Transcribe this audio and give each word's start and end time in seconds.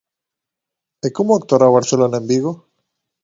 E 1.05 1.07
como 1.17 1.31
actuará 1.39 1.65
o 1.69 1.75
Barcelona 1.77 2.17
en 2.21 2.25
Vigo? 2.31 2.51